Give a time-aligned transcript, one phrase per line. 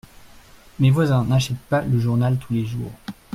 [0.79, 2.91] Mes voisins n’achètent pas le journal tous les jours.